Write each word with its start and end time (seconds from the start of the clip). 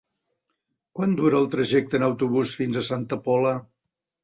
Quant 0.99 1.13
dura 1.19 1.41
el 1.41 1.45
trajecte 1.57 2.01
en 2.01 2.07
autobús 2.09 2.57
fins 2.63 2.83
a 2.83 2.85
Santa 2.91 3.23
Pola? 3.29 3.55